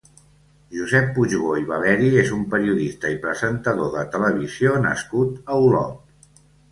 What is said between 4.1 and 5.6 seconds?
televisió nascut a